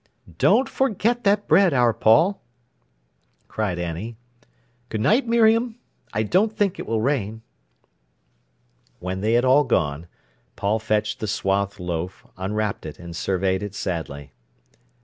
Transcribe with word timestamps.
"Don't 0.39 0.67
forget 0.67 1.23
that 1.25 1.47
bread, 1.47 1.75
our 1.75 1.93
Paul," 1.93 2.41
cried 3.47 3.77
Annie. 3.77 4.17
"Good 4.89 4.99
night, 5.01 5.27
Miriam. 5.27 5.77
I 6.11 6.23
don't 6.23 6.57
think 6.57 6.79
it 6.79 6.87
will 6.87 7.01
rain." 7.01 7.43
When 8.99 9.21
they 9.21 9.33
had 9.33 9.45
all 9.45 9.63
gone, 9.63 10.07
Paul 10.55 10.79
fetched 10.79 11.19
the 11.19 11.27
swathed 11.27 11.79
loaf, 11.79 12.25
unwrapped 12.35 12.87
it, 12.87 12.97
and 12.97 13.15
surveyed 13.15 13.61
it 13.61 13.75
sadly. 13.75 14.31